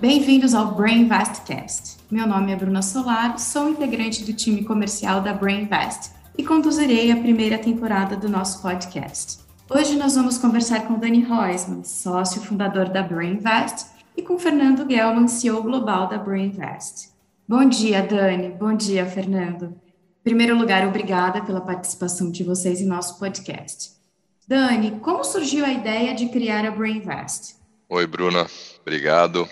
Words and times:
Bem-vindos 0.00 0.54
ao 0.54 0.76
Brainvestcast. 0.76 1.96
Meu 2.08 2.24
nome 2.24 2.52
é 2.52 2.56
Bruna 2.56 2.82
Solar, 2.82 3.36
sou 3.36 3.68
integrante 3.68 4.22
do 4.22 4.32
time 4.32 4.62
comercial 4.62 5.20
da 5.20 5.34
Brainvest 5.34 6.12
e 6.36 6.44
conduzirei 6.44 7.10
a 7.10 7.16
primeira 7.16 7.58
temporada 7.58 8.16
do 8.16 8.28
nosso 8.28 8.62
podcast. 8.62 9.40
Hoje 9.68 9.96
nós 9.96 10.14
vamos 10.14 10.38
conversar 10.38 10.86
com 10.86 11.00
Dani 11.00 11.24
Reusman, 11.24 11.82
sócio 11.82 12.40
fundador 12.40 12.88
da 12.90 13.02
Brainvest, 13.02 13.86
e 14.16 14.22
com 14.22 14.38
Fernando 14.38 14.88
Gelman, 14.88 15.26
CEO 15.26 15.64
global 15.64 16.08
da 16.08 16.16
Brainvest. 16.16 17.10
Bom 17.48 17.68
dia, 17.68 18.00
Dani. 18.00 18.50
Bom 18.50 18.76
dia, 18.76 19.04
Fernando. 19.04 19.74
Em 20.20 20.22
primeiro 20.22 20.56
lugar, 20.56 20.86
obrigada 20.86 21.42
pela 21.42 21.60
participação 21.60 22.30
de 22.30 22.44
vocês 22.44 22.80
em 22.80 22.86
nosso 22.86 23.18
podcast. 23.18 23.94
Dani, 24.46 24.92
como 25.00 25.24
surgiu 25.24 25.64
a 25.64 25.72
ideia 25.72 26.14
de 26.14 26.28
criar 26.28 26.64
a 26.64 26.70
Brainvest? 26.70 27.56
Oi, 27.88 28.06
Bruna. 28.06 28.46
Obrigado. 28.82 29.48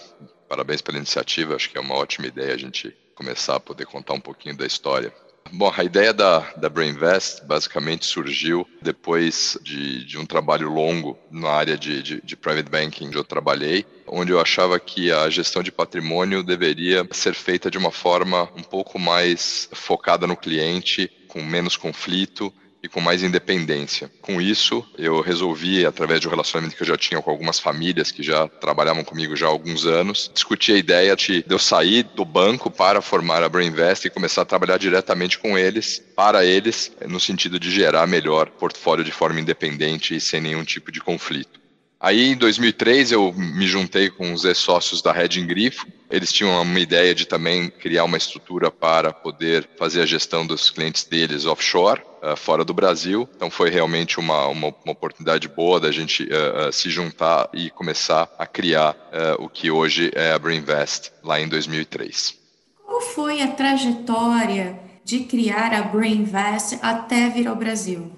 Parabéns 0.49 0.80
pela 0.80 0.98
iniciativa. 0.98 1.55
Acho 1.55 1.70
que 1.70 1.79
é 1.79 1.80
uma 1.80 1.95
ótima 1.95 2.27
ideia 2.27 2.55
a 2.55 2.59
gente 2.59 2.95
começar 3.15 3.57
a 3.57 3.61
poder 3.61 3.87
contar 3.87 4.15
um 4.15 4.20
pouquinho 4.20 4.57
da 4.57 4.66
história. 4.66 5.12
Bom, 5.53 5.73
a 5.75 5.84
ideia 5.84 6.12
da, 6.12 6.41
da 6.57 6.69
Brainvest 6.69 7.45
basicamente 7.45 8.05
surgiu 8.05 8.67
depois 8.83 9.56
de, 9.62 10.05
de 10.05 10.19
um 10.19 10.27
trabalho 10.27 10.69
longo 10.69 11.17
na 11.30 11.51
área 11.51 11.79
de, 11.79 12.03
de, 12.03 12.20
de, 12.20 12.37
private 12.37 12.69
banking 12.69 13.06
onde 13.06 13.17
eu 13.17 13.25
trabalhei, 13.25 13.87
onde 14.06 14.33
eu 14.33 14.41
achava 14.41 14.79
que 14.80 15.12
a 15.12 15.30
gestão 15.30 15.62
de 15.62 15.70
patrimônio 15.70 16.43
deveria 16.43 17.06
ser 17.12 17.34
feita 17.34 17.70
de 17.70 17.78
uma 17.78 17.92
forma 17.92 18.51
um 18.56 18.62
pouco 18.62 18.98
mais 18.98 19.69
focada 19.73 20.27
no 20.27 20.37
cliente, 20.37 21.11
com 21.28 21.42
menos 21.42 21.77
conflito 21.77 22.53
e 22.83 22.89
com 22.89 23.01
mais 23.01 23.23
independência. 23.23 24.11
Com 24.21 24.41
isso, 24.41 24.84
eu 24.97 25.21
resolvi, 25.21 25.84
através 25.84 26.21
de 26.21 26.29
um 26.29 26.30
relacionamento 26.30 26.77
que 26.77 26.83
eu 26.83 26.87
já 26.87 26.97
tinha 26.97 27.21
com 27.21 27.30
algumas 27.30 27.59
famílias 27.59 28.11
que 28.11 28.23
já 28.23 28.47
trabalhavam 28.48 29.05
comigo 29.05 29.34
já 29.34 29.47
há 29.47 29.51
alguns 29.51 29.87
anos, 29.87 30.30
discutir 30.33 30.73
a 30.73 30.79
ideia 30.79 31.17
de 31.17 31.45
eu 31.48 31.59
sair 31.59 32.05
do 32.15 32.25
banco 32.25 32.70
para 32.70 33.00
formar 33.00 33.42
a 33.42 33.48
Brainvest 33.48 34.06
e 34.06 34.11
começar 34.11 34.42
a 34.42 34.47
trabalhar 34.47 34.78
diretamente 34.78 35.39
com 35.39 35.59
eles, 35.59 36.03
para 36.15 36.45
eles, 36.45 36.92
no 37.09 37.19
sentido 37.19 37.59
de 37.59 37.70
gerar 37.70 38.06
melhor 38.06 38.50
portfólio 38.50 39.05
de 39.05 39.12
forma 39.12 39.41
independente 39.41 40.15
e 40.15 40.20
sem 40.20 40.41
nenhum 40.41 40.65
tipo 40.65 40.93
de 40.93 41.00
conflito. 41.00 41.67
Aí, 41.98 42.28
em 42.28 42.37
2003, 42.37 43.12
eu 43.12 43.33
me 43.33 43.67
juntei 43.67 44.11
com 44.11 44.33
os 44.33 44.45
ex-sócios 44.45 45.00
da 45.00 45.12
Red 45.12 45.28
Grifo. 45.45 45.87
Eles 46.11 46.33
tinham 46.33 46.62
uma 46.62 46.81
ideia 46.81 47.15
de 47.15 47.27
também 47.27 47.69
criar 47.69 48.05
uma 48.05 48.17
estrutura 48.17 48.71
para 48.71 49.12
poder 49.12 49.69
fazer 49.77 50.03
a 50.03 50.07
gestão 50.07 50.47
dos 50.47 50.71
clientes 50.71 51.05
deles 51.05 51.47
offshore, 51.47 52.01
uh, 52.23 52.37
fora 52.37 52.65
do 52.65 52.73
Brasil. 52.73 53.29
Então, 53.35 53.51
foi 53.51 53.71
realmente 53.71 54.21
uma, 54.21 54.47
uma, 54.47 54.69
uma 54.69 54.93
oportunidade 54.93 55.49
boa 55.49 55.81
da 55.81 55.91
gente 55.91 56.25
uh, 56.25 56.69
uh, 56.69 56.73
se 56.73 56.91
juntar 56.91 57.49
e 57.53 57.71
começar 57.71 58.29
a 58.39 58.47
criar 58.47 58.97
o 59.39 59.49
que 59.49 59.71
hoje 59.71 60.11
é 60.15 60.33
a 60.33 60.39
Brainvest, 60.39 61.11
lá 61.25 61.41
em 61.41 61.49
2003. 61.49 62.39
Como 62.84 63.01
foi 63.01 63.41
a 63.41 63.49
trajetória 63.49 64.79
de 65.03 65.21
criar 65.21 65.73
a 65.73 65.83
Brainvest 65.83 66.79
até 66.83 67.31
vir 67.31 67.49
ao 67.49 67.57
Brasil? 67.57 68.12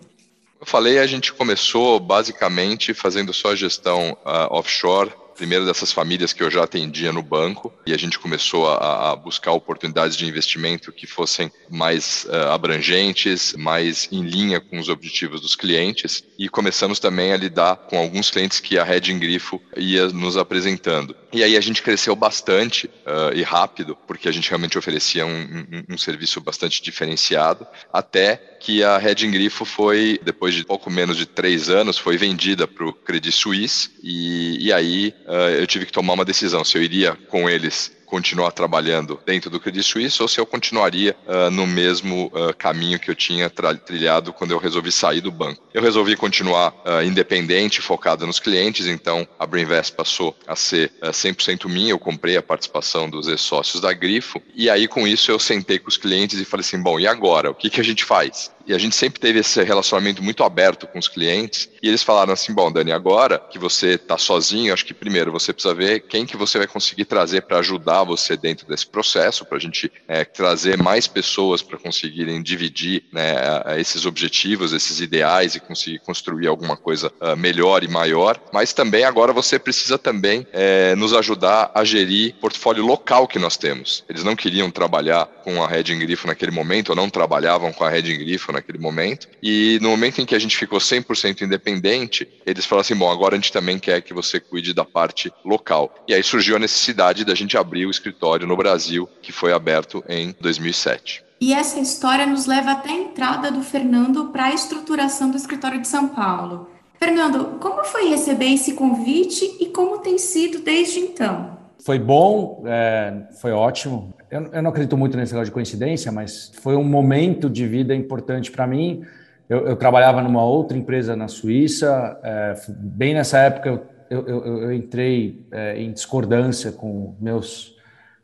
Eu 0.61 0.66
falei, 0.66 0.98
a 0.98 1.06
gente 1.06 1.33
começou 1.33 2.00
basicamente 2.00 2.92
fazendo 2.92 3.33
só 3.33 3.55
gestão 3.55 4.16
uh, 4.25 4.53
offshore 4.53 5.12
primeira 5.39 5.64
dessas 5.64 5.92
famílias 5.92 6.33
que 6.33 6.42
eu 6.42 6.50
já 6.50 6.64
atendia 6.64 7.12
no 7.12 7.22
banco 7.22 7.72
e 7.86 7.94
a 7.94 7.97
gente 7.97 8.19
começou 8.19 8.69
a, 8.69 9.12
a 9.12 9.17
buscar 9.17 9.53
oportunidades 9.53 10.17
de 10.17 10.27
investimento 10.27 10.91
que 10.91 11.06
fossem 11.06 11.50
mais 11.70 12.27
uh, 12.28 12.50
abrangentes, 12.50 13.55
mais 13.56 14.09
em 14.11 14.22
linha 14.22 14.61
com 14.61 14.81
os 14.81 14.89
objetivos 14.89 15.41
dos 15.41 15.55
clientes 15.55 16.25
e 16.36 16.48
começamos 16.48 16.98
também 16.98 17.33
a 17.33 17.36
lidar 17.36 17.77
com 17.77 17.97
alguns 17.97 18.31
clientes 18.31 18.59
que 18.59 18.77
a 18.77 18.83
Red 18.83 19.00
Grifo 19.00 19.62
ia 19.77 20.09
nos 20.09 20.36
apresentando. 20.36 21.14
E 21.33 21.44
aí 21.44 21.56
a 21.56 21.61
gente 21.61 21.83
cresceu 21.83 22.16
bastante 22.16 22.86
uh, 22.86 23.33
e 23.33 23.42
rápido, 23.42 23.97
porque 24.06 24.28
a 24.28 24.33
gente 24.33 24.48
realmente 24.48 24.77
oferecia 24.77 25.25
um, 25.25 25.31
um, 25.31 25.94
um 25.94 25.98
serviço 25.98 26.41
bastante 26.41 26.83
diferenciado, 26.83 27.66
até 27.92 28.57
que 28.60 28.82
a 28.82 28.98
Red 28.98 29.14
Grifo 29.14 29.64
foi, 29.64 30.20
depois 30.22 30.54
de 30.54 30.64
pouco 30.64 30.91
menos 30.91 31.16
de 31.16 31.26
três 31.26 31.69
anos, 31.69 31.98
foi 31.98 32.16
vendida 32.16 32.66
para 32.66 32.86
o 32.86 32.92
Credit 32.92 33.32
Suisse. 33.32 33.91
E, 34.02 34.66
e 34.66 34.72
aí 34.72 35.14
uh, 35.26 35.50
eu 35.58 35.66
tive 35.66 35.86
que 35.86 35.92
tomar 35.92 36.14
uma 36.14 36.24
decisão 36.24 36.64
se 36.64 36.76
eu 36.76 36.82
iria 36.82 37.16
com 37.28 37.48
eles 37.48 37.97
continuar 38.08 38.50
trabalhando 38.52 39.20
dentro 39.24 39.50
do 39.50 39.60
Credit 39.60 39.84
Suisse 39.84 40.20
ou 40.20 40.28
se 40.28 40.41
eu 40.41 40.46
continuaria 40.46 41.14
uh, 41.26 41.50
no 41.50 41.66
mesmo 41.66 42.26
uh, 42.26 42.54
caminho 42.56 42.98
que 42.98 43.10
eu 43.10 43.14
tinha 43.14 43.50
trilhado 43.50 44.32
quando 44.32 44.50
eu 44.50 44.58
resolvi 44.58 44.91
sair 44.91 45.20
do 45.20 45.30
banco. 45.30 45.62
Eu 45.72 45.82
resolvi 45.82 46.16
continuar 46.16 46.70
uh, 46.84 47.02
independente, 47.04 47.80
focado 47.80 48.26
nos 48.26 48.41
clientes, 48.41 48.86
então 48.86 49.26
a 49.38 49.47
Brainvest 49.47 49.94
passou 49.94 50.36
a 50.47 50.56
ser 50.56 50.91
100% 51.02 51.68
minha, 51.68 51.91
eu 51.91 51.98
comprei 51.98 52.36
a 52.36 52.42
participação 52.42 53.08
dos 53.08 53.28
ex-sócios 53.28 53.80
da 53.80 53.92
Grifo, 53.92 54.42
e 54.54 54.70
aí 54.70 54.88
com 54.88 55.06
isso 55.06 55.30
eu 55.30 55.38
sentei 55.38 55.78
com 55.78 55.88
os 55.88 55.97
clientes 55.97 56.41
e 56.41 56.44
falei 56.44 56.64
assim, 56.64 56.80
bom, 56.82 56.98
e 56.98 57.06
agora? 57.06 57.50
O 57.50 57.54
que, 57.54 57.70
que 57.70 57.80
a 57.80 57.84
gente 57.84 58.04
faz? 58.04 58.50
E 58.68 58.74
a 58.74 58.78
gente 58.78 58.94
sempre 58.94 59.18
teve 59.18 59.38
esse 59.38 59.62
relacionamento 59.64 60.22
muito 60.22 60.44
aberto 60.44 60.86
com 60.86 60.98
os 60.98 61.08
clientes. 61.08 61.70
E 61.82 61.88
eles 61.88 62.02
falaram 62.02 62.34
assim: 62.34 62.52
bom, 62.52 62.70
Dani, 62.70 62.92
agora 62.92 63.38
que 63.38 63.58
você 63.58 63.94
está 63.94 64.18
sozinho, 64.18 64.74
acho 64.74 64.84
que 64.84 64.92
primeiro 64.92 65.32
você 65.32 65.54
precisa 65.54 65.74
ver 65.74 66.00
quem 66.00 66.26
que 66.26 66.36
você 66.36 66.58
vai 66.58 66.66
conseguir 66.66 67.06
trazer 67.06 67.42
para 67.42 67.58
ajudar 67.60 68.04
você 68.04 68.36
dentro 68.36 68.68
desse 68.68 68.86
processo, 68.86 69.46
para 69.46 69.56
a 69.56 69.60
gente 69.60 69.90
é, 70.06 70.22
trazer 70.22 70.76
mais 70.76 71.06
pessoas 71.06 71.62
para 71.62 71.78
conseguirem 71.78 72.42
dividir 72.42 73.04
né, 73.10 73.34
esses 73.78 74.04
objetivos, 74.04 74.74
esses 74.74 75.00
ideais 75.00 75.54
e 75.54 75.60
conseguir 75.60 76.00
construir 76.00 76.46
alguma 76.46 76.76
coisa 76.76 77.10
uh, 77.22 77.34
melhor 77.34 77.82
e 77.82 77.88
maior. 77.88 78.38
Mas 78.52 78.74
também 78.74 79.04
agora 79.04 79.32
você 79.32 79.58
precisa 79.58 79.96
também 79.96 80.46
é, 80.52 80.94
nos 80.94 81.14
ajudar 81.14 81.70
a 81.74 81.84
gerir 81.84 82.34
portfólio 82.34 82.84
local 82.84 83.26
que 83.26 83.38
nós 83.38 83.56
temos. 83.56 84.04
Eles 84.10 84.24
não 84.24 84.36
queriam 84.36 84.70
trabalhar 84.70 85.24
com 85.42 85.62
a 85.62 85.66
Red 85.66 85.84
Grifo 85.84 86.26
naquele 86.26 86.50
momento, 86.50 86.90
ou 86.90 86.96
não 86.96 87.08
trabalhavam 87.08 87.72
com 87.72 87.82
a 87.82 87.88
Red 87.88 88.02
Grifo 88.02 88.52
naquele 88.58 88.78
momento. 88.78 89.28
E 89.42 89.78
no 89.80 89.91
momento 89.91 90.20
em 90.20 90.26
que 90.26 90.34
a 90.34 90.38
gente 90.38 90.56
ficou 90.56 90.78
100% 90.78 91.42
independente, 91.42 92.28
eles 92.44 92.64
falaram 92.66 92.82
assim: 92.82 92.96
bom, 92.96 93.10
agora 93.10 93.34
a 93.34 93.38
gente 93.38 93.52
também 93.52 93.78
quer 93.78 94.02
que 94.02 94.12
você 94.12 94.38
cuide 94.38 94.74
da 94.74 94.84
parte 94.84 95.32
local. 95.44 95.94
E 96.06 96.14
aí 96.14 96.22
surgiu 96.22 96.56
a 96.56 96.58
necessidade 96.58 97.24
da 97.24 97.34
gente 97.34 97.56
abrir 97.56 97.86
o 97.86 97.91
escritório 97.91 98.47
no 98.47 98.56
Brasil, 98.56 99.08
que 99.22 99.32
foi 99.32 99.52
aberto 99.52 100.04
em 100.08 100.34
2007. 100.41 101.24
E 101.41 101.52
essa 101.52 101.78
história 101.78 102.26
nos 102.26 102.47
leva 102.47 102.72
até 102.72 102.91
a 102.91 102.94
entrada 102.94 103.50
do 103.50 103.62
Fernando 103.62 104.26
para 104.26 104.47
a 104.47 104.54
estruturação 104.54 105.30
do 105.30 105.36
escritório 105.36 105.80
de 105.80 105.86
São 105.86 106.08
Paulo. 106.08 106.68
Fernando, 106.98 107.58
como 107.60 107.84
foi 107.84 108.08
receber 108.08 108.52
esse 108.52 108.74
convite 108.74 109.56
e 109.60 109.66
como 109.66 109.98
tem 109.98 110.18
sido 110.18 110.58
desde 110.58 110.98
então? 110.98 111.56
Foi 111.84 111.97
bom, 111.97 112.64
é, 112.66 113.28
foi 113.41 113.52
ótimo 113.52 114.12
eu, 114.31 114.47
eu 114.53 114.62
não 114.62 114.71
acredito 114.71 114.97
muito 114.97 115.16
nesse 115.16 115.33
negócio 115.33 115.50
de 115.50 115.55
coincidência, 115.55 116.12
mas 116.12 116.53
foi 116.61 116.77
um 116.77 116.84
momento 116.84 117.49
de 117.49 117.66
vida 117.66 117.94
importante 117.94 118.50
para 118.50 118.66
mim. 118.66 119.05
Eu, 119.49 119.66
eu, 119.66 119.77
trabalhava 119.77 120.22
numa 120.22 120.44
outra 120.44 120.77
empresa 120.77 121.16
na 121.16 121.28
Suíça, 121.28 122.21
é, 122.22 122.55
bem 122.69 123.15
nessa 123.15 123.39
época 123.39 123.83
eu, 124.11 124.27
eu, 124.27 124.72
entrei 124.72 125.47
é, 125.50 125.81
em 125.81 125.93
discordância 125.93 126.72
com 126.72 127.15
meus, 127.21 127.77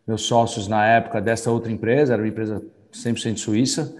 meus 0.07 0.23
sócios 0.23 0.69
na 0.69 0.87
época 0.87 1.21
dessa 1.21 1.51
outra 1.51 1.71
empresa, 1.71 2.15
era 2.15 2.23
uma 2.23 2.29
empresa 2.29 2.63
100% 2.93 3.39
suíça. 3.39 3.95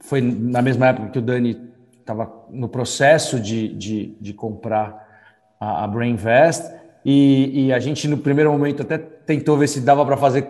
Foi 0.00 0.20
na 0.20 0.62
mesma 0.62 0.88
época 0.88 1.08
que 1.08 1.18
o 1.18 1.22
Dani 1.22 1.60
estava 1.98 2.30
no 2.50 2.68
processo 2.68 3.40
de, 3.40 3.68
de, 3.68 4.16
de 4.20 4.32
comprar 4.32 5.06
a, 5.58 5.84
a 5.84 5.86
Brainvest, 5.86 6.62
e, 7.04 7.66
e 7.66 7.72
a 7.72 7.78
gente 7.78 8.08
no 8.08 8.18
primeiro 8.18 8.50
momento 8.50 8.82
até 8.82 8.98
tentou 8.98 9.56
ver 9.56 9.68
se 9.68 9.80
dava 9.80 10.04
para 10.04 10.16
fazer 10.16 10.42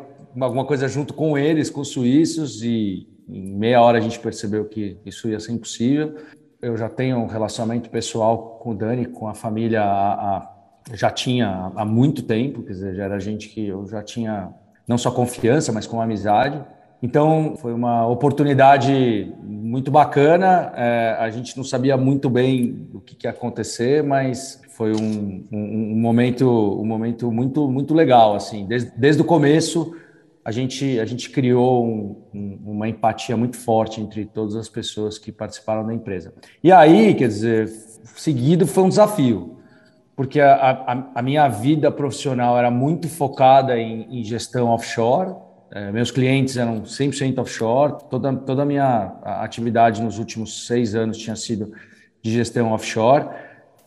alguma 0.44 0.64
coisa 0.64 0.88
junto 0.88 1.14
com 1.14 1.36
eles, 1.36 1.70
com 1.70 1.80
os 1.80 1.88
suíços, 1.88 2.62
e 2.62 3.08
em 3.28 3.54
meia 3.54 3.80
hora 3.80 3.98
a 3.98 4.00
gente 4.00 4.18
percebeu 4.18 4.64
que 4.66 4.98
isso 5.04 5.28
ia 5.28 5.40
ser 5.40 5.52
impossível. 5.52 6.16
Eu 6.60 6.76
já 6.76 6.88
tenho 6.88 7.18
um 7.18 7.26
relacionamento 7.26 7.90
pessoal 7.90 8.58
com 8.62 8.70
o 8.70 8.74
Dani, 8.74 9.06
com 9.06 9.28
a 9.28 9.34
família, 9.34 9.82
a, 9.82 10.36
a, 10.36 10.52
já 10.94 11.10
tinha 11.10 11.72
há 11.74 11.84
muito 11.84 12.22
tempo, 12.22 12.62
quer 12.62 12.72
dizer, 12.72 12.94
já 12.94 13.04
era 13.04 13.18
gente 13.18 13.48
que 13.48 13.66
eu 13.66 13.86
já 13.86 14.02
tinha 14.02 14.52
não 14.86 14.96
só 14.96 15.10
confiança, 15.10 15.72
mas 15.72 15.86
com 15.86 16.00
amizade. 16.00 16.62
Então, 17.02 17.54
foi 17.56 17.74
uma 17.74 18.06
oportunidade 18.06 19.32
muito 19.42 19.90
bacana. 19.90 20.72
É, 20.74 21.16
a 21.18 21.28
gente 21.30 21.56
não 21.56 21.64
sabia 21.64 21.96
muito 21.96 22.30
bem 22.30 22.88
o 22.94 23.00
que, 23.00 23.14
que 23.14 23.26
ia 23.26 23.30
acontecer, 23.30 24.02
mas 24.02 24.60
foi 24.70 24.92
um, 24.92 25.44
um, 25.52 25.92
um, 25.92 25.96
momento, 25.96 26.48
um 26.48 26.84
momento 26.84 27.30
muito, 27.30 27.68
muito 27.70 27.94
legal. 27.94 28.34
Assim, 28.34 28.66
desde, 28.66 28.92
desde 28.96 29.20
o 29.20 29.24
começo, 29.24 29.94
a 30.46 30.52
gente, 30.52 31.00
a 31.00 31.04
gente 31.04 31.28
criou 31.28 31.84
um, 31.84 32.22
um, 32.32 32.60
uma 32.66 32.88
empatia 32.88 33.36
muito 33.36 33.56
forte 33.56 34.00
entre 34.00 34.24
todas 34.24 34.54
as 34.54 34.68
pessoas 34.68 35.18
que 35.18 35.32
participaram 35.32 35.84
da 35.84 35.92
empresa. 35.92 36.32
E 36.62 36.70
aí, 36.70 37.16
quer 37.16 37.26
dizer, 37.26 37.66
seguido 38.14 38.64
foi 38.64 38.84
um 38.84 38.88
desafio, 38.88 39.58
porque 40.14 40.38
a, 40.38 40.54
a, 40.54 41.10
a 41.16 41.20
minha 41.20 41.48
vida 41.48 41.90
profissional 41.90 42.56
era 42.56 42.70
muito 42.70 43.08
focada 43.08 43.76
em, 43.76 44.20
em 44.20 44.22
gestão 44.22 44.68
offshore, 44.68 45.34
é, 45.72 45.90
meus 45.90 46.12
clientes 46.12 46.56
eram 46.56 46.82
100% 46.82 47.38
offshore, 47.38 47.94
toda, 48.08 48.32
toda 48.36 48.62
a 48.62 48.64
minha 48.64 49.16
atividade 49.24 50.00
nos 50.00 50.16
últimos 50.16 50.64
seis 50.64 50.94
anos 50.94 51.18
tinha 51.18 51.34
sido 51.34 51.72
de 52.22 52.30
gestão 52.30 52.70
offshore, 52.70 53.26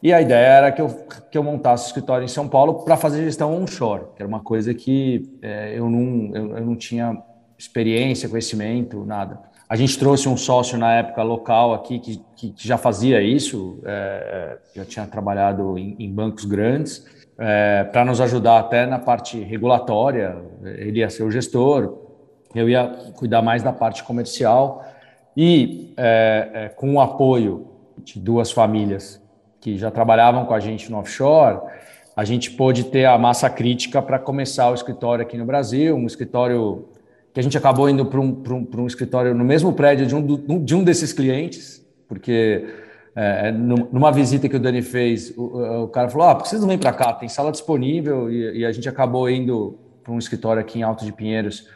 E 0.01 0.13
a 0.13 0.21
ideia 0.21 0.45
era 0.45 0.71
que 0.71 0.81
eu, 0.81 0.87
que 1.29 1.37
eu 1.37 1.43
montasse 1.43 1.85
o 1.85 1.87
escritório 1.87 2.23
em 2.23 2.29
São 2.29 2.47
Paulo 2.47 2.85
para 2.85 2.95
fazer 2.95 3.23
gestão 3.23 3.53
onshore, 3.53 4.03
que 4.15 4.21
era 4.21 4.27
uma 4.27 4.39
coisa 4.39 4.73
que 4.73 5.29
é, 5.41 5.77
eu, 5.77 5.89
não, 5.89 6.31
eu, 6.33 6.57
eu, 6.57 6.65
não 6.65 6.75
tinha 6.75 7.21
experiência, 7.57 8.29
conhecimento, 8.29 9.05
nada. 9.05 9.39
A 9.67 9.75
gente 9.75 9.99
trouxe 9.99 10.29
um 10.29 10.37
sócio 10.37 10.77
na 10.77 10.93
época 10.95 11.21
local 11.21 11.73
aqui 11.73 11.99
que, 11.99 12.21
que, 12.35 12.51
que 12.51 12.67
já 12.67 12.77
fazia 12.77 13.21
isso, 13.21 13.79
é, 13.83 14.57
já 14.73 14.85
tinha 14.85 15.05
trabalhado 15.05 15.77
em, 15.77 15.95
em 15.99 16.11
bancos 16.11 16.45
grandes, 16.45 17.05
é, 17.37 17.83
para 17.83 18.05
nos 18.05 18.21
ajudar 18.21 18.59
até 18.59 18.85
na 18.85 18.99
parte 18.99 19.37
regulatória. 19.39 20.37
Ele 20.63 20.99
ia 20.99 21.09
ser 21.09 21.23
o 21.23 21.31
gestor, 21.31 21.97
eu 22.55 22.69
ia 22.69 22.87
cuidar 23.15 23.41
mais 23.41 23.61
da 23.61 23.73
parte 23.73 24.03
comercial 24.03 24.83
e 25.35 25.93
é, 25.97 26.49
é, 26.53 26.69
com 26.69 26.95
o 26.95 27.01
apoio 27.01 27.67
de 27.97 28.17
duas 28.17 28.49
famílias 28.49 29.21
que 29.59 29.77
já 29.77 29.91
trabalhavam 29.91 30.45
com 30.45 30.53
a 30.53 30.59
gente 30.59 30.91
no 30.91 30.97
offshore, 30.97 31.59
a 32.15 32.25
gente 32.25 32.51
pôde 32.51 32.85
ter 32.85 33.05
a 33.05 33.17
massa 33.17 33.49
crítica 33.49 34.01
para 34.01 34.19
começar 34.19 34.69
o 34.69 34.73
escritório 34.73 35.23
aqui 35.23 35.37
no 35.37 35.45
Brasil, 35.45 35.95
um 35.95 36.05
escritório 36.05 36.85
que 37.33 37.39
a 37.39 37.43
gente 37.43 37.57
acabou 37.57 37.89
indo 37.89 38.05
para 38.05 38.19
um, 38.19 38.43
um, 38.49 38.81
um, 38.81 38.87
escritório 38.87 39.33
no 39.33 39.43
mesmo 39.43 39.71
prédio 39.73 40.05
de 40.05 40.15
um, 40.15 40.63
de 40.63 40.75
um 40.75 40.83
desses 40.83 41.13
clientes, 41.13 41.85
porque 42.07 42.65
é, 43.15 43.49
é 43.49 43.51
numa 43.51 44.11
visita 44.11 44.49
que 44.49 44.55
o 44.55 44.59
Dani 44.59 44.81
fez, 44.81 45.33
o, 45.37 45.83
o 45.83 45.87
cara 45.87 46.09
falou: 46.09 46.27
ah, 46.27 46.35
por 46.35 46.47
vocês 46.47 46.59
não 46.61 46.67
vêm 46.67 46.77
para 46.77 46.91
cá? 46.91 47.13
Tem 47.13 47.29
sala 47.29 47.51
disponível, 47.51 48.29
e, 48.31 48.59
e 48.59 48.65
a 48.65 48.71
gente 48.71 48.89
acabou 48.89 49.29
indo 49.29 49.77
para 50.03 50.11
um 50.11 50.17
escritório 50.17 50.61
aqui 50.61 50.79
em 50.79 50.83
Alto 50.83 51.05
de 51.05 51.13
Pinheiros, 51.13 51.67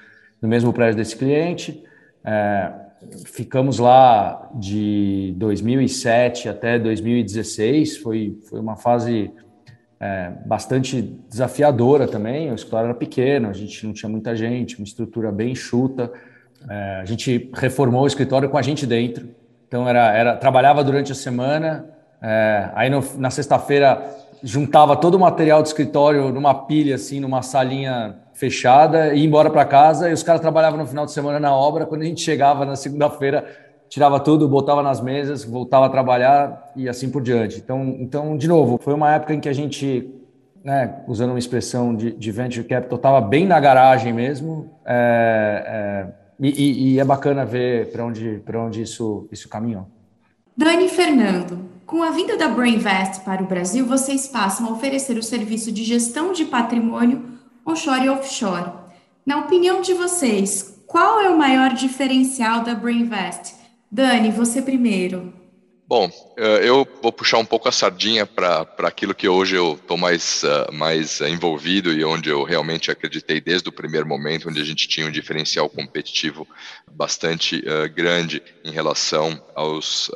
no 0.41 0.50
mesmo 0.50 0.74
prédio 0.74 0.97
desse 0.97 1.15
cliente. 1.15 1.83
É, 2.25 2.82
ficamos 3.25 3.79
lá 3.79 4.50
de 4.55 5.33
2007 5.38 6.50
até 6.50 6.77
2016, 6.79 7.97
foi, 7.97 8.38
foi 8.50 8.59
uma 8.59 8.75
fase 8.75 9.31
é, 10.00 10.31
bastante 10.45 11.01
desafiadora 11.29 12.07
também. 12.07 12.51
O 12.51 12.55
escritório 12.55 12.85
era 12.85 12.95
pequeno, 12.95 13.50
a 13.50 13.53
gente 13.53 13.85
não 13.85 13.94
tinha 13.94 14.09
muita 14.09 14.35
gente, 14.35 14.77
uma 14.77 14.83
estrutura 14.83 15.31
bem 15.31 15.51
enxuta. 15.51 16.11
É, 16.69 17.00
a 17.01 17.05
gente 17.05 17.50
reformou 17.53 18.03
o 18.03 18.07
escritório 18.07 18.50
com 18.50 18.57
a 18.57 18.61
gente 18.61 18.85
dentro, 18.85 19.29
então 19.67 19.88
era, 19.88 20.13
era 20.13 20.35
trabalhava 20.35 20.83
durante 20.83 21.11
a 21.11 21.15
semana, 21.15 21.85
é, 22.21 22.69
aí 22.73 22.89
no, 22.89 23.03
na 23.17 23.29
sexta-feira 23.29 24.01
juntava 24.41 24.95
todo 24.95 25.15
o 25.15 25.19
material 25.19 25.61
do 25.61 25.65
escritório 25.65 26.31
numa 26.31 26.53
pilha 26.53 26.95
assim, 26.95 27.19
numa 27.19 27.41
salinha 27.41 28.17
fechada, 28.33 29.13
ia 29.13 29.25
embora 29.25 29.50
para 29.50 29.63
casa 29.65 30.09
e 30.09 30.13
os 30.13 30.24
caras 30.24 30.41
trabalhavam 30.41 30.80
no 30.80 30.88
final 30.88 31.06
de 31.06 31.12
semana 31.12 31.39
na 31.39 31.56
obra. 31.56 31.85
Quando 31.85 32.01
a 32.01 32.06
gente 32.06 32.21
chegava 32.21 32.65
na 32.65 32.75
segunda-feira, 32.75 33.45
tirava 33.88 34.19
tudo, 34.19 34.47
botava 34.47 34.81
nas 34.81 35.00
mesas, 35.00 35.44
voltava 35.44 35.85
a 35.85 35.89
trabalhar 35.89 36.71
e 36.75 36.89
assim 36.89 37.09
por 37.09 37.21
diante. 37.21 37.59
Então, 37.59 37.95
então 38.00 38.38
de 38.38 38.47
novo, 38.47 38.80
foi 38.81 38.94
uma 38.94 39.13
época 39.13 39.33
em 39.33 39.39
que 39.39 39.47
a 39.47 39.53
gente, 39.53 40.09
né, 40.63 41.03
usando 41.07 41.30
uma 41.30 41.39
expressão 41.39 41.95
de, 41.95 42.12
de 42.12 42.31
venture 42.31 42.68
capital, 42.68 42.97
estava 42.97 43.21
bem 43.21 43.45
na 43.45 43.59
garagem 43.59 44.12
mesmo. 44.12 44.71
É, 44.86 46.07
é, 46.09 46.24
e, 46.39 46.95
e, 46.95 47.00
é 47.00 47.06
bacana 47.06 47.45
ver 47.45 47.91
para 47.91 48.03
onde, 48.03 48.41
onde 48.56 48.81
isso, 48.81 49.27
isso 49.31 49.47
caminhou. 49.47 49.88
Dani 50.57 50.89
Fernando, 50.89 51.59
com 51.86 52.01
a 52.01 52.09
vinda 52.09 52.36
da 52.36 52.47
Brainvest 52.47 53.21
para 53.24 53.44
o 53.44 53.45
Brasil, 53.45 53.86
vocês 53.86 54.27
passam 54.27 54.68
a 54.68 54.71
oferecer 54.71 55.18
o 55.18 55.24
serviço 55.24 55.71
de 55.71 55.83
gestão 55.83 56.33
de 56.33 56.45
patrimônio 56.45 57.33
onshore 57.65 58.06
e 58.06 58.10
offshore. 58.10 58.71
Na 59.25 59.39
opinião 59.39 59.81
de 59.81 59.94
vocês, 59.94 60.83
qual 60.86 61.19
é 61.21 61.30
o 61.30 61.38
maior 61.38 61.74
diferencial 61.74 62.62
da 62.62 62.75
Brainvest? 62.75 63.56
Dani, 63.92 64.31
você 64.31 64.62
primeiro. 64.62 65.33
Bom, 65.85 66.09
eh, 66.38 66.62
eu 66.63 66.88
vou 67.01 67.12
puxar 67.12 67.39
um 67.39 67.45
pouco 67.45 67.68
a 67.68 67.71
sardinha 67.71 68.25
para 68.25 68.65
aquilo 68.80 69.13
que 69.13 69.27
hoje 69.27 69.56
eu 69.56 69.74
estou 69.74 69.97
mais, 69.97 70.41
uh, 70.44 70.71
mais 70.71 71.19
envolvido 71.19 71.91
e 71.91 72.06
onde 72.06 72.30
eu 72.30 72.44
realmente 72.44 72.89
acreditei 72.89 73.41
desde 73.41 73.68
o 73.68 73.71
primeiro 73.71 74.07
momento, 74.07 74.50
onde 74.50 74.62
a 74.62 74.63
gente 74.63 74.88
tinha 74.88 75.06
um 75.06 75.12
diferencial 75.12 75.69
competitivo 75.69 76.47
bastante 76.89 77.57
uh, 77.57 77.94
grande 77.94 78.41
em 78.63 78.71
relação 78.71 79.44
aos, 79.53 80.09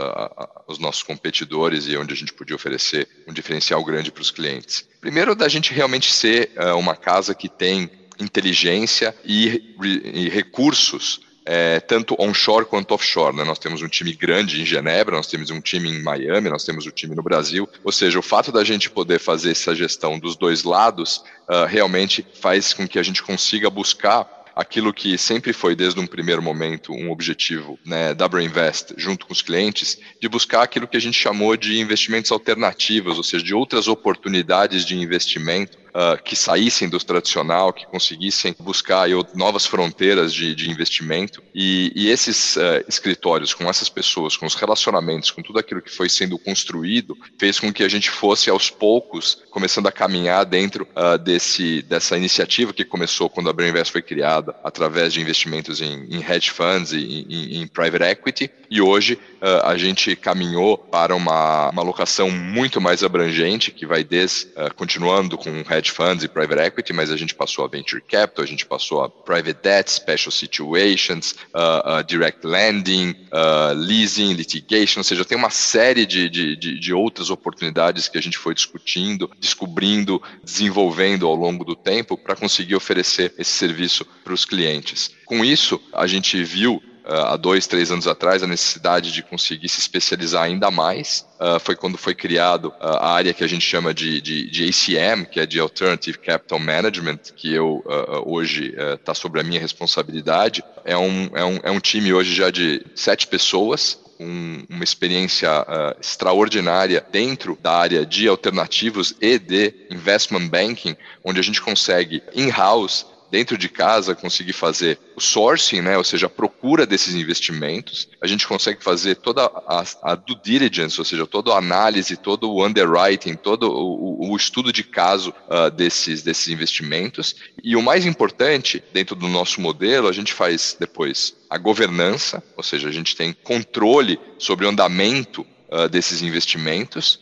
aos 0.66 0.80
nossos 0.80 1.04
competidores 1.04 1.86
e 1.88 1.98
onde 1.98 2.14
a 2.14 2.18
gente 2.18 2.34
podia 2.34 2.56
oferecer 2.56 3.08
um 3.28 3.34
diferencial 3.34 3.84
grande 3.84 4.10
para 4.10 4.22
os 4.22 4.32
clientes. 4.32 4.88
Primeiro, 5.02 5.36
da 5.36 5.50
gente 5.50 5.74
realmente 5.74 6.12
ser 6.12 6.52
uma 6.78 6.96
casa 6.96 7.36
que 7.36 7.50
tem 7.50 7.90
inteligência 8.20 9.16
e, 9.24 9.76
e 9.84 10.30
recursos 10.30 11.27
é, 11.48 11.80
tanto 11.80 12.14
onshore 12.20 12.66
quanto 12.66 12.94
offshore. 12.94 13.36
Né? 13.36 13.46
Nós 13.46 13.58
temos 13.58 13.82
um 13.82 13.88
time 13.88 14.14
grande 14.14 14.62
em 14.62 14.66
Genebra, 14.66 15.16
nós 15.16 15.28
temos 15.28 15.50
um 15.50 15.62
time 15.62 15.90
em 15.90 16.04
Miami, 16.04 16.50
nós 16.50 16.66
temos 16.66 16.86
um 16.86 16.92
time 16.92 17.16
no 17.16 17.24
Brasil. 17.24 17.68
Ou 17.86 17.92
seja, 17.92 18.20
o 18.20 18.22
fato 18.22 18.52
da 18.52 18.66
gente 18.66 18.90
poder 18.90 19.18
fazer 19.18 19.52
essa 19.52 19.74
gestão 19.74 20.20
dos 20.20 20.36
dois 20.36 20.64
lados 20.64 21.24
uh, 21.48 21.66
realmente 21.66 22.26
faz 22.42 22.74
com 22.74 22.86
que 22.86 23.00
a 23.00 23.04
gente 23.04 23.24
consiga 23.24 23.70
buscar 23.70 24.38
aquilo 24.54 24.92
que 24.92 25.18
sempre 25.20 25.54
foi 25.54 25.76
desde 25.76 26.00
um 26.00 26.08
primeiro 26.08 26.42
momento 26.42 26.92
um 26.92 27.12
objetivo 27.12 27.78
né, 27.86 28.14
da 28.16 28.28
Brainvest 28.28 28.96
junto 28.98 29.28
com 29.28 29.32
os 29.32 29.42
clientes, 29.42 30.00
de 30.20 30.28
buscar 30.28 30.64
aquilo 30.64 30.88
que 30.88 30.98
a 30.98 31.02
gente 31.02 31.18
chamou 31.18 31.56
de 31.56 31.80
investimentos 31.80 32.32
alternativos, 32.32 33.18
ou 33.18 33.24
seja, 33.24 33.46
de 33.46 33.54
outras 33.54 33.88
oportunidades 33.88 34.84
de 34.84 34.98
investimento 34.98 35.78
uh, 35.90 36.22
que 36.24 36.36
saíssem 36.36 36.90
do 36.90 36.98
tradicional, 37.00 37.72
que 37.72 37.86
conseguissem 37.86 38.56
buscar 38.60 39.08
novas 39.36 39.66
fronteiras 39.66 40.34
de, 40.34 40.54
de 40.54 40.70
investimento. 40.70 41.42
E, 41.54 41.92
e 41.96 42.10
esses 42.10 42.56
uh, 42.56 42.84
escritórios, 42.88 43.54
com 43.54 43.70
essas 43.70 43.90
pessoas, 43.90 44.36
com 44.36 44.46
os 44.46 44.56
relacionamentos, 44.56 45.32
com 45.32 45.42
tudo 45.42 45.60
aquilo 45.60 45.82
que 45.82 45.92
foi 45.92 46.10
sendo 46.10 46.38
construído, 46.38 47.18
fez 47.40 47.60
com 47.60 47.72
que 47.72 47.84
a 47.84 47.90
gente 47.90 48.10
fosse 48.10 48.50
aos 48.50 48.70
poucos 48.70 49.44
começando 49.50 49.88
a 49.88 49.92
caminhar 49.92 50.46
dentro 50.46 50.88
uh, 50.96 51.18
desse, 51.18 51.82
dessa 51.84 52.18
iniciativa 52.18 52.74
que 52.74 52.86
começou 52.86 53.30
quando 53.30 53.50
a 53.50 53.54
Brainvest 53.54 53.92
foi 53.92 54.02
criada, 54.02 54.56
através 54.64 55.14
de 55.14 55.22
investimentos 55.22 55.82
em, 55.82 56.08
em 56.10 56.24
hedge 56.24 56.52
funds 56.52 56.92
e 56.92 57.26
em, 57.30 57.62
em, 57.62 57.68
private 57.68 58.04
equity. 58.04 58.52
E 58.70 58.82
hoje 58.82 59.18
a 59.64 59.78
gente 59.78 60.16
caminhou 60.16 60.78
para 60.78 61.16
uma, 61.16 61.70
uma 61.70 61.82
alocação 61.82 62.30
muito 62.30 62.82
mais 62.82 63.04
abrangente, 63.04 63.72
que 63.72 63.86
vai 63.86 64.04
desde, 64.04 64.48
continuando 64.76 65.38
com 65.38 65.50
hedge 65.70 65.87
hedge 65.88 65.92
funds 65.92 66.24
e 66.24 66.28
private 66.28 66.62
equity, 66.62 66.94
mas 66.94 67.10
a 67.10 67.18
gente 67.18 67.34
passou 67.34 67.66
a 67.66 67.68
venture 67.68 68.02
capital, 68.02 68.44
a 68.44 68.48
gente 68.48 68.66
passou 68.66 69.04
a 69.04 69.10
private 69.10 69.60
debt, 69.62 69.90
special 69.90 70.32
situations, 70.32 71.36
uh, 71.54 72.00
uh, 72.00 72.04
direct 72.04 72.46
lending, 72.46 73.16
uh, 73.32 73.74
leasing, 73.74 74.34
litigation, 74.34 75.00
ou 75.00 75.04
seja, 75.04 75.26
tem 75.26 75.38
uma 75.38 75.50
série 75.50 76.06
de, 76.06 76.30
de, 76.30 76.56
de, 76.56 76.80
de 76.80 76.94
outras 76.94 77.30
oportunidades 77.30 78.08
que 78.08 78.18
a 78.18 78.22
gente 78.22 78.38
foi 78.38 78.54
discutindo, 78.54 79.30
descobrindo, 79.40 80.22
desenvolvendo 80.44 81.26
ao 81.26 81.36
longo 81.36 81.64
do 81.64 81.76
tempo 81.76 82.18
para 82.18 82.36
conseguir 82.36 82.76
oferecer 82.76 83.34
esse 83.38 83.52
serviço 83.52 84.06
para 84.24 84.34
os 84.34 84.46
clientes. 84.46 85.12
Com 85.26 85.44
isso, 85.44 85.82
a 85.94 86.08
gente 86.08 86.44
viu 86.44 86.82
há 87.08 87.38
dois, 87.38 87.66
três 87.68 87.92
anos 87.92 88.08
atrás, 88.08 88.44
a 88.44 88.48
necessidade 88.48 89.12
de 89.12 89.24
conseguir 89.24 89.70
se 89.70 89.80
especializar 89.80 90.44
ainda 90.44 90.70
mais. 90.70 91.26
Uh, 91.40 91.60
foi 91.60 91.76
quando 91.76 91.98
foi 91.98 92.16
criado 92.16 92.70
uh, 92.70 92.74
a 92.80 93.12
área 93.12 93.34
que 93.34 93.44
a 93.44 93.48
gente 93.48 93.66
chama 93.66 93.94
de, 93.94 94.20
de, 94.20 94.50
de, 94.50 94.64
ACM, 94.64 95.26
que 95.26 95.40
é 95.40 95.46
de 95.46 95.60
Alternative 95.60 96.18
Capital 96.18 96.60
Management, 96.60 97.20
que 97.36 97.54
eu 97.54 97.84
uh, 97.86 98.24
hoje 98.26 98.76
está 98.96 99.14
sob 99.14 99.40
a 99.40 99.44
minha 99.44 99.60
responsabilidade. 99.60 100.64
É 100.84 100.98
um, 100.98 101.30
é, 101.34 101.46
um, 101.46 101.60
é 101.64 101.72
um 101.72 101.80
time 101.80 102.12
hoje 102.14 102.34
já 102.34 102.50
de 102.50 102.84
sete 102.96 103.28
pessoas, 103.28 104.00
um, 104.20 104.64
uma 104.70 104.84
experiência 104.84 105.62
uh, 105.62 106.00
extraordinária 106.00 107.06
dentro 107.12 107.58
da 107.62 107.74
área 107.74 108.06
de 108.06 108.28
alternativos 108.28 109.16
e 109.22 109.38
de 109.38 109.74
investment 109.92 110.48
banking, 110.48 110.96
onde 111.24 111.40
a 111.40 111.44
gente 111.44 111.62
consegue 111.62 112.24
in-house 112.34 113.06
dentro 113.32 113.58
de 113.58 113.70
casa 113.70 114.16
conseguir 114.16 114.54
fazer 114.54 115.00
o 115.16 115.22
sourcing, 115.22 115.82
né, 115.82 115.98
ou 115.98 116.04
seja, 116.04 116.28
a 116.28 116.30
procura 116.30 116.86
desses 116.86 117.16
investimentos, 117.16 118.08
a 118.22 118.28
gente 118.28 118.48
consegue 118.48 118.84
fazer 118.84 119.16
toda 119.16 119.46
a, 119.46 119.84
a 120.04 120.16
due 120.16 120.40
diligence, 120.42 121.00
ou 121.00 121.06
seja, 121.06 121.26
toda 121.26 121.54
a 121.54 121.58
análise, 121.58 122.16
todo 122.16 122.52
o 122.52 122.66
underwriting, 122.66 123.36
todo 123.36 123.72
o, 123.72 124.32
o 124.32 124.38
estudo 124.38 124.72
de 124.72 124.84
caso 124.84 125.34
uh, 125.50 125.70
desses, 125.72 126.24
desses 126.24 126.48
investimentos. 126.48 127.36
E 127.64 127.76
o 127.76 127.82
mais 127.82 128.06
importante, 128.06 128.84
dentro 128.94 129.16
do 129.16 129.28
nosso 129.28 129.60
modelo, 129.62 130.08
a 130.08 130.14
gente 130.14 130.34
faz 130.34 130.76
depois 130.80 131.36
a 131.50 131.58
governança, 131.58 132.44
ou 132.56 132.64
seja, 132.64 132.88
a 132.88 132.92
gente 132.92 133.16
tem 133.16 133.34
controle 133.34 134.20
sobre 134.38 134.66
o 134.66 134.70
andamento 134.70 135.46
uh, 135.70 135.90
desses 135.90 136.22
investimentos 136.22 137.20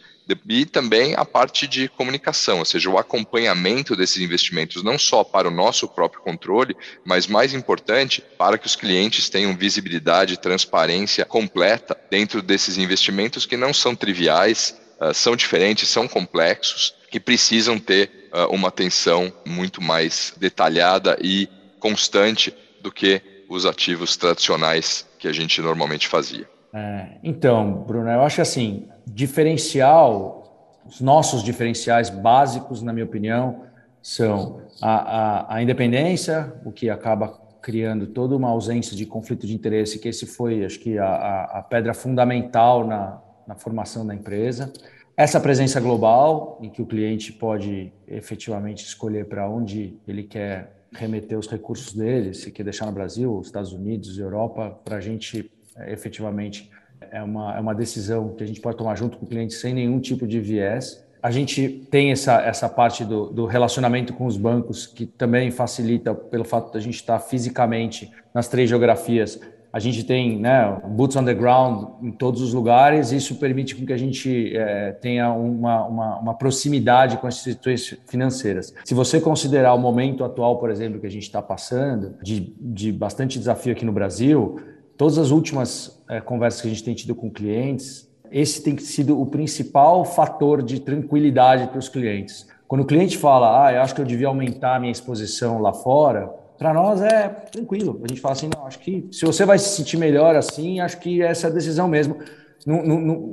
e 0.48 0.66
também 0.66 1.14
a 1.16 1.24
parte 1.24 1.68
de 1.68 1.88
comunicação, 1.88 2.60
ou 2.60 2.66
seja, 2.66 2.90
o 2.90 2.98
acompanhamento 2.98 3.96
desses 3.96 4.22
investimentos, 4.22 4.84
não 4.84 4.98
só 4.98 5.24
para 5.24 5.48
o 5.48 5.52
nosso 5.52 5.88
próprio 5.88 6.22
controle, 6.22 6.76
mas 7.06 7.28
mais 7.28 7.54
importante, 7.54 8.24
para 8.38 8.58
que 8.58 8.66
os 8.66 8.76
clientes 8.76 9.30
tenham 9.30 9.56
visibilidade 9.56 10.34
e 10.34 10.38
transparência 10.38 11.26
completa 11.26 11.96
dentro 12.10 12.42
desses 12.42 12.78
investimentos 12.78 13.46
que 13.46 13.56
não 13.56 13.74
são 13.74 13.96
triviais, 13.96 14.80
uh, 15.00 15.14
são 15.14 15.36
diferentes, 15.36 15.90
são 15.90 16.08
complexos, 16.08 16.96
que 17.12 17.20
precisam 17.20 17.80
ter 17.80 18.30
uh, 18.34 18.54
uma 18.54 18.70
atenção 18.70 19.32
muito 19.46 19.82
mais 19.82 20.34
detalhada 20.38 21.18
e 21.22 21.48
constante 21.80 22.54
do 22.82 22.92
que 22.92 23.22
os 23.48 23.66
ativos 23.66 24.18
tradicionais 24.18 25.08
que 25.20 25.28
a 25.28 25.32
gente 25.32 25.62
normalmente 25.62 26.08
fazia. 26.08 26.50
É, 26.76 27.20
então, 27.24 27.84
Bruno, 27.88 28.10
eu 28.10 28.22
acho 28.22 28.42
assim, 28.42 28.90
diferencial 29.08 30.42
Os 30.86 31.00
nossos 31.00 31.42
diferenciais 31.42 32.10
básicos, 32.10 32.82
na 32.82 32.92
minha 32.92 33.06
opinião, 33.06 33.64
são 34.02 34.62
a, 34.82 34.96
a, 34.96 35.56
a 35.56 35.64
independência, 35.64 36.54
o 36.64 36.72
que 36.72 36.90
acaba 36.90 37.30
criando 37.62 38.06
toda 38.08 38.36
uma 38.36 38.50
ausência 38.50 38.96
de 38.96 39.06
conflito 39.06 39.48
de 39.48 39.56
interesse, 39.56 39.98
que 39.98 40.10
esse 40.10 40.28
foi, 40.28 40.64
acho 40.64 40.80
que, 40.80 41.00
a, 41.00 41.44
a 41.46 41.64
pedra 41.64 41.94
fundamental 41.94 42.86
na, 42.86 43.20
na 43.48 43.56
formação 43.56 44.06
da 44.06 44.14
empresa. 44.14 44.72
Essa 45.18 45.40
presença 45.40 45.80
global, 45.80 46.60
em 46.62 46.70
que 46.70 46.82
o 46.82 46.86
cliente 46.86 47.34
pode 47.34 47.92
efetivamente 48.08 48.86
escolher 48.86 49.26
para 49.26 49.50
onde 49.50 49.98
ele 50.08 50.24
quer 50.24 50.86
remeter 50.92 51.40
os 51.40 51.48
recursos 51.48 51.94
dele, 51.94 52.34
se 52.34 52.52
quer 52.52 52.64
deixar 52.64 52.86
no 52.86 52.92
Brasil, 52.92 53.42
Estados 53.42 53.74
Unidos, 53.74 54.20
Europa, 54.20 54.78
para 54.84 54.98
a 54.98 55.02
gente 55.02 55.50
é, 55.76 55.92
efetivamente 55.92 56.70
é 57.12 57.22
uma, 57.22 57.56
é 57.56 57.60
uma 57.60 57.76
decisão 57.76 58.30
que 58.30 58.44
a 58.44 58.48
gente 58.48 58.62
pode 58.62 58.78
tomar 58.78 58.96
junto 58.96 59.18
com 59.18 59.26
o 59.26 59.30
cliente 59.30 59.54
sem 59.54 59.74
nenhum 59.74 60.00
tipo 60.00 60.28
de 60.28 60.40
viés 60.40 61.06
a 61.26 61.32
gente 61.32 61.68
tem 61.90 62.12
essa, 62.12 62.40
essa 62.42 62.70
parte 62.70 63.04
do, 63.04 63.32
do, 63.32 63.48
relacionamento 63.48 64.14
com 64.14 64.28
os 64.28 64.38
bancos, 64.38 64.86
que 64.86 65.08
também 65.08 65.50
facilita 65.50 66.14
pelo 66.14 66.44
fato 66.44 66.72
de 66.72 66.78
a 66.78 66.80
gente 66.80 66.98
estar 66.98 67.18
fisicamente 67.18 68.12
nas 68.32 68.48
três 68.48 68.70
geografias. 68.70 69.40
A 69.74 69.80
gente 69.80 70.04
tem 70.04 70.40
né, 70.40 70.80
boots 70.88 71.18
on 71.18 71.26
the 71.26 71.34
ground 71.34 71.88
em 72.04 72.12
todos 72.12 72.44
os 72.44 72.54
lugares, 72.54 73.12
e 73.12 73.16
isso 73.16 73.38
permite 73.38 73.76
com 73.76 73.88
que 73.88 73.92
a 73.92 73.98
gente 73.98 74.56
é, 74.56 74.92
tenha 74.92 75.34
uma, 75.34 75.88
uma, 75.88 76.20
uma, 76.20 76.34
proximidade 76.36 77.18
com 77.18 77.26
as 77.26 77.38
instituições 77.38 78.00
financeiras. 78.06 78.72
Se 78.86 78.94
você 78.94 79.20
considerar 79.20 79.74
o 79.74 79.80
momento 79.80 80.24
atual, 80.24 80.60
por 80.60 80.70
exemplo, 80.70 81.00
que 81.00 81.08
a 81.08 81.12
gente 81.12 81.24
está 81.24 81.42
passando, 81.42 82.14
de, 82.22 82.54
de 82.60 82.92
bastante 82.92 83.40
desafio 83.40 83.74
aqui 83.74 83.84
no 83.84 83.92
Brasil, 83.92 84.62
todas 84.98 85.18
as 85.18 85.32
últimas 85.32 86.02
é, 86.10 86.22
conversas 86.22 86.62
que 86.62 86.68
a 86.68 86.70
gente 86.70 86.84
tem 86.84 86.94
tido 86.94 87.16
com 87.16 87.30
clientes, 87.30 88.10
esse 88.32 88.62
tem 88.62 88.78
sido 88.78 89.20
o 89.20 89.26
principal 89.26 90.04
fator 90.04 90.62
de 90.62 90.80
tranquilidade 90.80 91.68
para 91.68 91.80
os 91.80 91.88
clientes. 91.88 92.48
Quando 92.68 92.82
o 92.82 92.86
cliente 92.86 93.18
fala, 93.18 93.68
ah, 93.68 93.74
eu 93.74 93.82
acho 93.82 93.94
que 93.94 94.02
eu 94.02 94.06
devia 94.06 94.28
aumentar 94.28 94.76
a 94.76 94.80
minha 94.80 94.92
exposição 94.92 95.62
lá 95.62 95.72
fora, 95.72 96.34
para 96.58 96.74
nós 96.74 97.02
é 97.02 97.28
tranquilo. 97.28 98.02
A 98.04 98.08
gente 98.08 98.22
fala 98.22 98.34
assim, 98.34 98.50
não, 98.54 98.66
acho 98.66 98.80
que 98.80 99.08
se 99.12 99.26
você 99.26 99.46
vai 99.46 99.60
se 99.60 99.70
sentir 99.70 99.98
melhor 99.98 100.36
assim, 100.36 100.80
acho 100.80 101.00
que 101.00 101.22
essa 101.22 101.48
é 101.48 101.50
a 101.50 101.54
decisão 101.54 101.88
mesmo. 101.88 102.18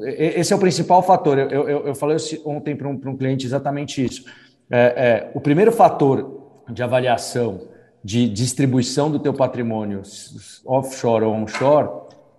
Esse 0.05 0.53
é 0.53 0.57
o 0.57 0.59
principal 0.59 1.03
fator. 1.03 1.39
Eu, 1.39 1.69
eu, 1.69 1.87
eu 1.87 1.95
falei 1.95 2.17
ontem 2.45 2.77
para 2.77 2.89
um, 2.89 2.93
um, 2.93 3.17
cliente 3.17 3.47
exatamente 3.47 4.05
isso. 4.05 4.25
É, 4.71 4.79
é, 4.79 5.31
o 5.35 5.41
primeiro 5.41 5.73
fator 5.73 6.63
de 6.71 6.83
avaliação 6.83 7.72
de 8.05 8.29
distribuição 8.29 9.11
do 9.11 9.19
teu 9.19 9.33
patrimônio 9.33 10.03
offshore 10.65 11.25
ou 11.25 11.35
onshore 11.35 11.89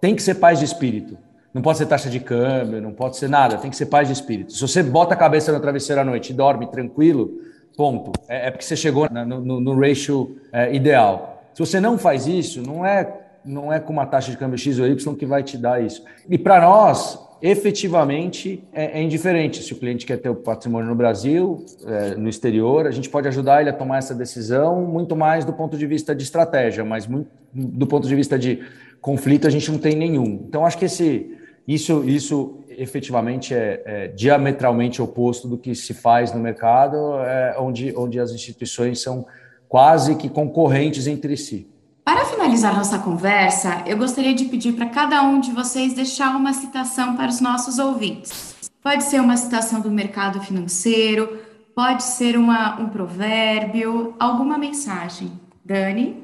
tem 0.01 0.15
que 0.15 0.21
ser 0.21 0.35
paz 0.35 0.59
de 0.59 0.65
espírito. 0.65 1.17
Não 1.53 1.61
pode 1.61 1.77
ser 1.77 1.85
taxa 1.85 2.09
de 2.09 2.19
câmbio, 2.19 2.81
não 2.81 2.91
pode 2.91 3.15
ser 3.15 3.29
nada, 3.29 3.57
tem 3.57 3.69
que 3.69 3.77
ser 3.77 3.85
paz 3.85 4.07
de 4.07 4.13
espírito. 4.13 4.51
Se 4.51 4.59
você 4.59 4.81
bota 4.81 5.13
a 5.13 5.17
cabeça 5.17 5.51
no 5.51 5.59
travesseiro 5.59 6.01
à 6.01 6.03
noite 6.03 6.31
e 6.31 6.33
dorme 6.33 6.67
tranquilo, 6.67 7.31
ponto. 7.77 8.11
É, 8.27 8.47
é 8.47 8.51
porque 8.51 8.65
você 8.65 8.75
chegou 8.75 9.07
no, 9.09 9.39
no, 9.39 9.59
no 9.61 9.79
ratio 9.79 10.37
é, 10.51 10.73
ideal. 10.73 11.43
Se 11.53 11.59
você 11.59 11.79
não 11.79 11.97
faz 11.97 12.27
isso, 12.27 12.61
não 12.61 12.85
é, 12.85 13.21
não 13.45 13.71
é 13.71 13.79
com 13.79 13.93
uma 13.93 14.05
taxa 14.05 14.31
de 14.31 14.37
câmbio 14.37 14.57
X 14.57 14.79
ou 14.79 14.87
Y 14.87 15.15
que 15.15 15.25
vai 15.25 15.43
te 15.43 15.57
dar 15.57 15.81
isso. 15.81 16.03
E 16.27 16.37
para 16.37 16.59
nós, 16.59 17.19
efetivamente, 17.43 18.63
é, 18.71 18.97
é, 18.97 19.03
indiferente 19.03 19.61
se 19.61 19.73
o 19.73 19.75
cliente 19.75 20.05
quer 20.05 20.15
ter 20.15 20.29
o 20.29 20.35
patrimônio 20.35 20.87
no 20.87 20.95
Brasil, 20.95 21.65
é, 21.85 22.15
no 22.15 22.29
exterior, 22.29 22.87
a 22.87 22.91
gente 22.91 23.09
pode 23.09 23.27
ajudar 23.27 23.59
ele 23.59 23.69
a 23.69 23.73
tomar 23.73 23.97
essa 23.97 24.15
decisão 24.15 24.85
muito 24.85 25.13
mais 25.13 25.43
do 25.43 25.51
ponto 25.51 25.77
de 25.77 25.85
vista 25.85 26.15
de 26.15 26.23
estratégia, 26.23 26.85
mas 26.85 27.05
muito, 27.05 27.27
do 27.53 27.85
ponto 27.85 28.07
de 28.07 28.15
vista 28.15 28.39
de 28.39 28.63
conflito 29.01 29.45
a 29.45 29.49
gente 29.49 29.69
não 29.69 29.77
tem 29.77 29.93
nenhum. 29.93 30.45
Então, 30.47 30.65
acho 30.65 30.77
que 30.77 30.85
esse 30.85 31.37
isso, 31.67 32.03
isso 32.05 32.59
efetivamente 32.69 33.53
é, 33.53 33.81
é, 33.85 34.07
diametralmente 34.07 35.01
oposto 35.01 35.47
do 35.47 35.57
que 35.57 35.75
se 35.75 35.93
faz 35.93 36.33
no 36.33 36.39
mercado, 36.39 37.19
é, 37.19 37.55
onde, 37.59 37.93
onde 37.95 38.19
as 38.19 38.31
instituições 38.31 39.01
são 39.01 39.25
quase 39.67 40.15
que 40.15 40.29
concorrentes 40.29 41.07
entre 41.07 41.35
si. 41.35 41.67
Para 42.03 42.25
finalizar 42.25 42.75
nossa 42.75 42.99
conversa, 42.99 43.81
eu 43.85 43.97
gostaria 43.97 44.33
de 44.33 44.45
pedir 44.45 44.73
para 44.73 44.87
cada 44.87 45.23
um 45.23 45.39
de 45.39 45.51
vocês 45.51 45.93
deixar 45.93 46.35
uma 46.35 46.51
citação 46.51 47.15
para 47.15 47.29
os 47.29 47.39
nossos 47.39 47.79
ouvintes. 47.79 48.55
Pode 48.81 49.05
ser 49.05 49.21
uma 49.21 49.37
citação 49.37 49.79
do 49.79 49.89
mercado 49.89 50.41
financeiro, 50.41 51.39
pode 51.73 52.03
ser 52.03 52.37
uma, 52.37 52.77
um 52.79 52.89
provérbio, 52.89 54.15
alguma 54.19 54.57
mensagem. 54.57 55.31
Dani? 55.63 56.22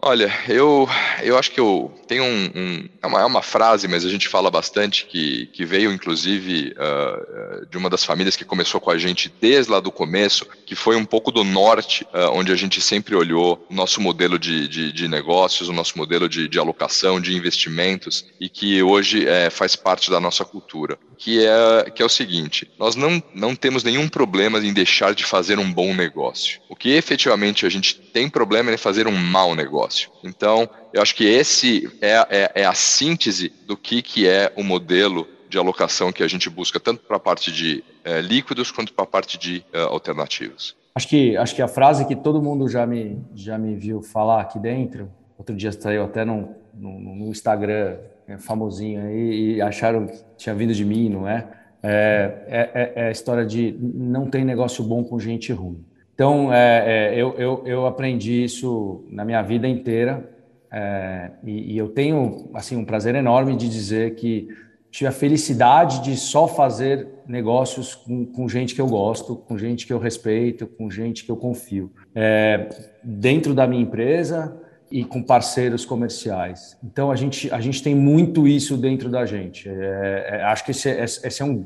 Olha, 0.00 0.32
eu, 0.48 0.88
eu 1.24 1.36
acho 1.36 1.50
que 1.50 1.58
eu 1.58 1.92
tenho 2.06 2.22
um, 2.22 2.50
um 2.54 2.88
é, 3.02 3.06
uma, 3.08 3.20
é, 3.20 3.24
uma, 3.24 3.42
frase, 3.42 3.88
mas 3.88 4.04
a 4.04 4.08
gente 4.08 4.28
fala 4.28 4.48
bastante 4.48 5.04
que, 5.04 5.46
que 5.46 5.64
veio 5.64 5.92
inclusive 5.92 6.72
uh, 6.78 7.66
de 7.66 7.76
uma 7.76 7.90
das 7.90 8.04
famílias 8.04 8.36
que 8.36 8.44
começou 8.44 8.80
com 8.80 8.92
a 8.92 8.96
gente 8.96 9.32
desde 9.40 9.72
lá 9.72 9.80
do 9.80 9.90
começo, 9.90 10.46
que 10.64 10.76
foi 10.76 10.94
um 10.94 11.04
pouco 11.04 11.32
do 11.32 11.42
norte, 11.42 12.04
uh, 12.14 12.30
onde 12.32 12.52
a 12.52 12.54
gente 12.54 12.80
sempre 12.80 13.16
olhou 13.16 13.66
o 13.68 13.74
nosso 13.74 14.00
modelo 14.00 14.38
de, 14.38 14.68
de, 14.68 14.92
de 14.92 15.08
negócios, 15.08 15.68
o 15.68 15.72
nosso 15.72 15.98
modelo 15.98 16.28
de, 16.28 16.46
de, 16.46 16.60
alocação, 16.60 17.20
de 17.20 17.36
investimentos, 17.36 18.24
e 18.40 18.48
que 18.48 18.80
hoje 18.80 19.24
uh, 19.24 19.50
faz 19.50 19.74
parte 19.74 20.12
da 20.12 20.20
nossa 20.20 20.44
cultura, 20.44 20.96
que 21.16 21.44
é, 21.44 21.90
que 21.90 22.02
é 22.02 22.06
o 22.06 22.08
seguinte: 22.08 22.70
nós 22.78 22.94
não, 22.94 23.20
não 23.34 23.56
temos 23.56 23.82
nenhum 23.82 24.08
problema 24.08 24.60
em 24.60 24.72
deixar 24.72 25.12
de 25.12 25.24
fazer 25.24 25.58
um 25.58 25.72
bom 25.72 25.92
negócio. 25.92 26.60
O 26.68 26.76
que 26.76 26.90
efetivamente 26.90 27.66
a 27.66 27.68
gente 27.68 27.96
tem 27.96 28.30
problema 28.30 28.70
é 28.70 28.76
fazer 28.76 29.08
um 29.08 29.16
mau 29.16 29.56
negócio 29.56 29.87
negócio. 29.88 30.10
Então, 30.22 30.68
eu 30.92 31.00
acho 31.02 31.14
que 31.14 31.24
esse 31.24 31.90
é, 32.00 32.14
é, 32.30 32.62
é 32.62 32.64
a 32.64 32.74
síntese 32.74 33.52
do 33.66 33.76
que, 33.76 34.02
que 34.02 34.28
é 34.28 34.52
o 34.56 34.62
modelo 34.62 35.26
de 35.48 35.58
alocação 35.58 36.12
que 36.12 36.22
a 36.22 36.28
gente 36.28 36.50
busca, 36.50 36.78
tanto 36.78 37.02
para 37.02 37.16
a 37.16 37.20
parte 37.20 37.50
de 37.50 37.82
é, 38.04 38.20
líquidos 38.20 38.70
quanto 38.70 38.92
para 38.92 39.04
a 39.04 39.06
parte 39.06 39.38
de 39.38 39.64
é, 39.72 39.80
alternativos. 39.80 40.76
Acho 40.94 41.08
que, 41.08 41.36
acho 41.36 41.54
que 41.54 41.62
a 41.62 41.68
frase 41.68 42.04
que 42.04 42.14
todo 42.14 42.42
mundo 42.42 42.68
já 42.68 42.86
me, 42.86 43.18
já 43.34 43.56
me 43.56 43.74
viu 43.74 44.02
falar 44.02 44.42
aqui 44.42 44.58
dentro, 44.58 45.10
outro 45.38 45.56
dia 45.56 45.72
saiu 45.72 46.04
até 46.04 46.24
no, 46.24 46.54
no, 46.74 46.98
no 46.98 47.28
Instagram, 47.28 47.96
é, 48.26 48.36
famosinho 48.36 49.06
aí, 49.06 49.54
e 49.54 49.62
acharam 49.62 50.06
que 50.06 50.18
tinha 50.36 50.54
vindo 50.54 50.74
de 50.74 50.84
mim, 50.84 51.08
não 51.08 51.26
é? 51.26 51.48
É, 51.80 52.72
é, 52.74 52.92
é 52.96 53.08
a 53.08 53.10
história 53.10 53.46
de 53.46 53.72
não 53.80 54.28
tem 54.28 54.44
negócio 54.44 54.82
bom 54.82 55.04
com 55.04 55.18
gente 55.18 55.52
ruim. 55.52 55.84
Então, 56.18 56.52
é, 56.52 57.12
é, 57.12 57.14
eu, 57.14 57.32
eu, 57.38 57.62
eu, 57.64 57.86
aprendi 57.86 58.42
isso 58.42 59.04
na 59.08 59.24
minha 59.24 59.40
vida 59.40 59.68
inteira 59.68 60.28
é, 60.68 61.30
e, 61.44 61.74
e, 61.74 61.78
eu 61.78 61.90
tenho 61.90 62.50
assim 62.54 62.76
um 62.76 62.84
prazer 62.84 63.14
enorme 63.14 63.54
de 63.56 63.68
dizer 63.68 64.16
que 64.16 64.48
tive 64.90 65.06
a 65.06 65.12
felicidade 65.12 66.02
de 66.02 66.16
só 66.16 66.48
fazer 66.48 67.06
negócios 67.24 67.94
com, 67.94 68.26
com 68.26 68.48
gente 68.48 68.74
que 68.74 68.80
eu 68.80 68.88
gosto, 68.88 69.36
com 69.36 69.56
gente 69.56 69.86
que 69.86 69.92
eu 69.92 70.00
respeito, 70.00 70.66
com 70.66 70.90
gente 70.90 71.24
que 71.24 71.30
eu 71.30 71.36
confio, 71.36 71.92
é, 72.12 72.68
dentro 73.00 73.54
da 73.54 73.64
minha 73.64 73.82
empresa 73.82 74.60
e 74.90 75.04
com 75.04 75.22
parceiros 75.22 75.84
comerciais. 75.84 76.76
Então, 76.82 77.12
a 77.12 77.14
gente, 77.14 77.48
a 77.54 77.60
gente 77.60 77.80
tem 77.80 77.94
muito 77.94 78.48
isso 78.48 78.76
dentro 78.76 79.08
da 79.08 79.24
gente. 79.24 79.68
É, 79.68 80.30
é, 80.30 80.42
acho 80.46 80.64
que 80.64 80.72
esse, 80.72 80.88
esse 80.90 81.40
é 81.40 81.44
um, 81.44 81.64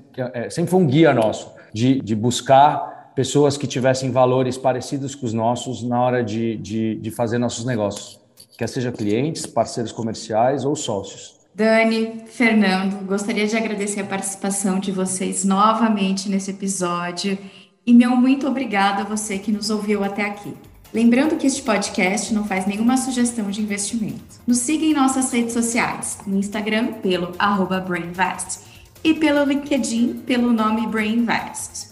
sempre 0.50 0.71
foi 0.71 0.78
um 0.78 0.87
guia 0.87 1.14
nosso 1.14 1.54
de, 1.73 2.02
de 2.02 2.14
buscar 2.14 2.91
pessoas 3.14 3.57
que 3.57 3.66
tivessem 3.66 4.11
valores 4.11 4.57
parecidos 4.57 5.14
com 5.14 5.26
os 5.26 5.33
nossos 5.33 5.83
na 5.83 6.00
hora 6.00 6.25
de, 6.25 6.57
de, 6.57 6.97
de 6.97 7.11
fazer 7.11 7.38
nossos 7.38 7.64
negócios, 7.64 8.21
quer 8.57 8.69
seja 8.69 8.92
clientes, 8.92 9.47
parceiros 9.47 9.92
comerciais 9.92 10.64
ou 10.64 10.75
sócios. 10.75 11.40
Dani, 11.54 12.25
Fernando, 12.26 13.04
gostaria 13.04 13.47
de 13.47 13.57
agradecer 13.57 14.00
a 14.00 14.07
participação 14.07 14.78
de 14.78 14.90
vocês 14.90 15.45
novamente 15.45 16.31
nesse 16.31 16.50
episódio 16.50 17.37
e 17.87 17.92
meu 17.92 18.16
muito 18.16 18.47
obrigado 18.47 19.00
a 19.00 19.04
você 19.04 19.38
que 19.38 19.52
nos 19.52 19.69
ouviu 19.69 20.02
até 20.02 20.23
aqui. 20.23 20.54
Lembrando 20.95 21.37
que 21.37 21.47
este 21.47 21.62
podcast 21.62 22.33
não 22.33 22.45
faz 22.45 22.66
nenhuma 22.66 22.97
sugestão 22.97 23.50
de 23.50 23.61
investimento. 23.61 24.40
Nos 24.47 24.59
siga 24.59 24.85
em 24.85 24.95
nossas 24.95 25.31
redes 25.33 25.52
sociais, 25.52 26.19
no 26.26 26.38
Instagram 26.38 26.95
pelo 26.95 27.33
arroba 27.38 27.81
BrainVest 27.81 28.61
e 29.02 29.14
pelo 29.14 29.45
LinkedIn 29.45 30.23
pelo 30.26 30.52
nome 30.52 30.87
BrainVest. 30.87 31.91